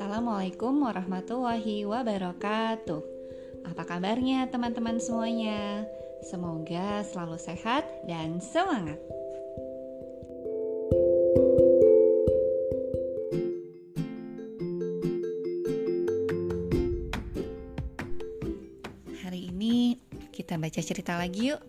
Assalamualaikum 0.00 0.80
warahmatullahi 0.80 1.84
wabarakatuh. 1.84 3.04
Apa 3.68 3.84
kabarnya 3.84 4.48
teman-teman 4.48 4.96
semuanya? 4.96 5.84
Semoga 6.24 7.04
selalu 7.04 7.36
sehat 7.36 7.84
dan 8.08 8.40
semangat. 8.40 8.96
Hari 19.20 19.52
ini 19.52 20.00
kita 20.32 20.56
baca 20.56 20.80
cerita 20.80 21.20
lagi 21.20 21.52
yuk. 21.52 21.60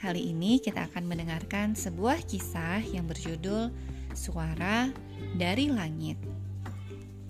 Kali 0.00 0.32
ini 0.32 0.64
kita 0.64 0.88
akan 0.88 1.04
mendengarkan 1.04 1.76
sebuah 1.76 2.24
kisah 2.24 2.80
yang 2.88 3.04
berjudul 3.04 3.68
Suara 4.16 4.88
dari 5.36 5.68
Langit. 5.68 6.49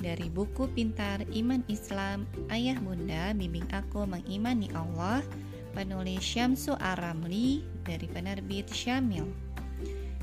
Dari 0.01 0.33
buku 0.33 0.65
Pintar 0.73 1.21
Iman 1.29 1.61
Islam, 1.69 2.25
Ayah 2.49 2.81
Bunda 2.81 3.37
Bimbing 3.37 3.69
Aku 3.69 4.09
Mengimani 4.09 4.73
Allah, 4.73 5.21
penulis 5.77 6.25
Syamsu 6.25 6.73
Aramli 6.81 7.61
dari 7.85 8.09
penerbit 8.09 8.73
Syamil. 8.73 9.29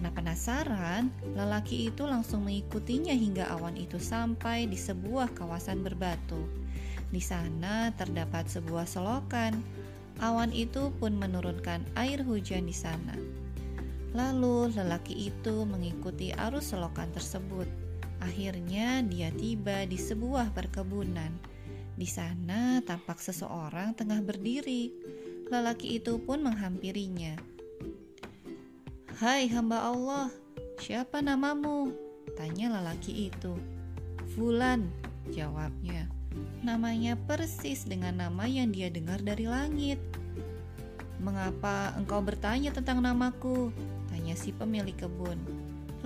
karena 0.00 0.16
penasaran, 0.16 1.12
lelaki 1.36 1.92
itu 1.92 2.08
langsung 2.08 2.48
mengikutinya 2.48 3.12
hingga 3.12 3.52
awan 3.52 3.76
itu 3.76 4.00
sampai 4.00 4.64
di 4.64 4.78
sebuah 4.78 5.36
kawasan 5.36 5.84
berbatu. 5.84 6.40
Di 7.12 7.20
sana 7.20 7.92
terdapat 7.92 8.48
sebuah 8.48 8.88
selokan. 8.88 9.60
Awan 10.24 10.56
itu 10.56 10.88
pun 10.96 11.20
menurunkan 11.20 11.84
air 12.00 12.24
hujan 12.24 12.64
di 12.64 12.72
sana. 12.72 13.12
Lalu 14.10 14.74
lelaki 14.74 15.30
itu 15.30 15.62
mengikuti 15.62 16.34
arus 16.34 16.74
selokan 16.74 17.14
tersebut. 17.14 17.70
Akhirnya 18.18 19.06
dia 19.06 19.30
tiba 19.30 19.86
di 19.86 19.94
sebuah 19.94 20.50
perkebunan. 20.50 21.30
Di 21.94 22.08
sana 22.10 22.82
tampak 22.82 23.22
seseorang 23.22 23.94
tengah 23.94 24.18
berdiri. 24.18 24.90
Lelaki 25.46 26.02
itu 26.02 26.18
pun 26.18 26.42
menghampirinya. 26.42 27.38
Hai 29.20 29.46
hamba 29.52 29.92
Allah, 29.92 30.32
siapa 30.80 31.20
namamu? 31.20 31.92
Tanya 32.34 32.80
lelaki 32.80 33.28
itu. 33.28 33.52
Fulan, 34.32 34.88
jawabnya. 35.30 36.08
Namanya 36.62 37.18
persis 37.18 37.84
dengan 37.84 38.22
nama 38.22 38.48
yang 38.48 38.72
dia 38.72 38.88
dengar 38.88 39.20
dari 39.20 39.44
langit. 39.44 40.00
Mengapa 41.20 41.92
engkau 42.00 42.24
bertanya 42.24 42.72
tentang 42.72 43.04
namaku? 43.04 43.68
Tanya 44.30 44.46
si 44.46 44.54
pemilik 44.54 44.94
kebun. 44.94 45.42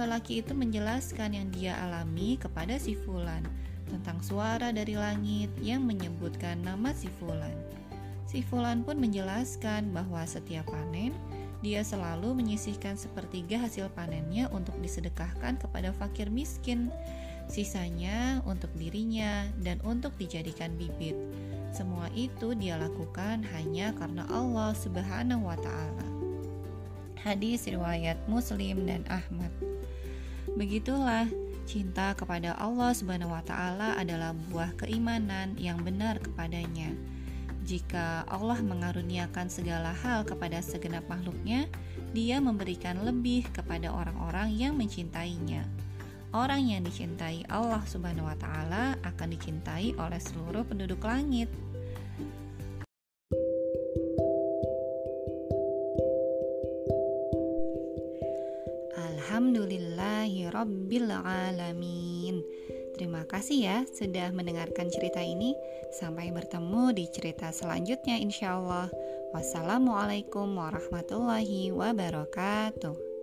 Lelaki 0.00 0.41
itu 0.41 0.56
menjelaskan 0.56 1.36
yang 1.36 1.52
dia 1.52 1.77
alami 1.77 2.40
kepada 2.40 2.80
si 2.80 2.96
Fulan 2.96 3.45
tentang 3.85 4.17
suara 4.24 4.73
dari 4.73 4.96
langit 4.96 5.52
yang 5.61 5.85
menyebutkan 5.85 6.57
nama 6.64 6.96
si 6.96 7.13
Fulan. 7.20 7.52
Si 8.24 8.40
Fulan 8.40 8.80
pun 8.80 8.96
menjelaskan 8.96 9.92
bahwa 9.92 10.24
setiap 10.24 10.73
panen, 10.73 11.13
dia 11.61 11.84
selalu 11.84 12.33
menyisihkan 12.33 12.96
sepertiga 12.96 13.61
hasil 13.61 13.92
panennya 13.92 14.48
untuk 14.57 14.73
disedekahkan 14.80 15.61
kepada 15.61 15.92
fakir 15.92 16.33
miskin, 16.33 16.89
sisanya 17.52 18.40
untuk 18.48 18.73
dirinya 18.80 19.45
dan 19.61 19.84
untuk 19.84 20.17
dijadikan 20.17 20.73
bibit. 20.80 21.13
Semua 21.77 22.08
itu 22.17 22.57
dia 22.57 22.80
lakukan 22.80 23.45
hanya 23.52 23.92
karena 23.92 24.24
Allah 24.33 24.73
Subhanahu 24.73 25.45
wa 25.45 25.61
taala. 25.61 26.14
Hadis 27.24 27.64
riwayat 27.64 28.20
Muslim 28.29 28.85
dan 28.85 29.02
Ahmad. 29.08 29.51
Begitulah 30.55 31.24
cinta 31.64 32.12
kepada 32.12 32.52
Allah 32.61 32.92
Subhanahu 32.92 33.33
wa 33.33 33.40
taala 33.40 33.96
adalah 33.96 34.36
buah 34.52 34.77
keimanan 34.77 35.57
yang 35.57 35.80
benar 35.80 36.20
kepadanya 36.20 36.92
jika 37.64 38.29
Allah 38.29 38.61
mengaruniakan 38.61 39.48
segala 39.48 39.96
hal 40.05 40.29
kepada 40.29 40.61
segenap 40.61 41.08
makhluknya, 41.08 41.64
Dia 42.13 42.39
memberikan 42.39 43.01
lebih 43.02 43.48
kepada 43.51 43.89
orang-orang 43.89 44.52
yang 44.52 44.77
mencintainya. 44.77 45.64
Orang 46.30 46.68
yang 46.68 46.84
dicintai 46.84 47.48
Allah 47.48 47.80
Subhanahu 47.89 48.29
wa 48.29 48.36
Ta'ala 48.36 49.01
akan 49.01 49.29
dicintai 49.33 49.96
oleh 49.96 50.20
seluruh 50.20 50.63
penduduk 50.68 51.02
langit. 51.08 51.48
Alhamdulillahi 59.24 60.52
Rabbil 60.52 61.08
Alamin. 61.08 62.45
Terima 62.92 63.24
kasih 63.24 63.57
ya 63.57 63.79
sudah 63.89 64.29
mendengarkan 64.36 64.92
cerita 64.92 65.24
ini. 65.24 65.57
Sampai 65.96 66.29
bertemu 66.29 66.92
di 66.92 67.08
cerita 67.08 67.48
selanjutnya 67.48 68.20
insya 68.20 68.61
Allah. 68.61 68.92
Wassalamualaikum 69.33 70.45
warahmatullahi 70.52 71.73
wabarakatuh. 71.73 73.14